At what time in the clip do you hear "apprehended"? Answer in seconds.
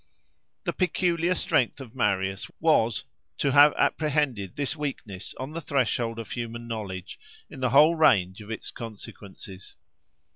3.77-4.55